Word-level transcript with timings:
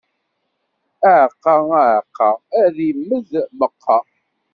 Aɛeqqa, 1.09 1.53
aɛeqqa, 1.85 2.29
ad 2.63 2.75
immed 2.89 3.29
meqqa. 3.59 3.97